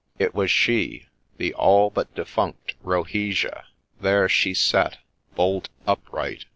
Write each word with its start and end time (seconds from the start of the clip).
—It 0.25 0.33
was 0.33 0.49
She!— 0.49 1.05
the 1.37 1.53
all 1.53 1.91
but 1.91 2.15
defunct 2.15 2.73
Rohesia— 2.83 3.65
there 4.01 4.27
she 4.27 4.55
sat, 4.55 4.97
bolt 5.35 5.69
upright 5.85 6.45